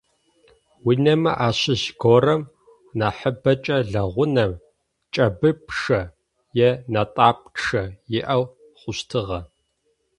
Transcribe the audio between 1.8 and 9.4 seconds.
горэм, нахьыбэмкӏэ лэгъунэм, кӏыбыпчъэ е нэтӏапчъэ иӏэу хъущтыгъэ.